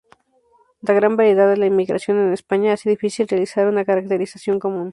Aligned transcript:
La 0.81 0.95
gran 0.95 1.15
variedad 1.15 1.47
de 1.47 1.57
la 1.57 1.67
inmigración 1.67 2.17
en 2.17 2.33
España 2.33 2.73
hace 2.73 2.89
difícil 2.89 3.27
realizar 3.27 3.67
una 3.67 3.85
caracterización 3.85 4.59
común. 4.59 4.89